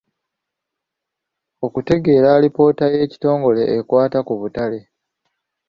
[1.65, 4.79] Okutegeera alipoota y'ekitongole ekwata ku butale.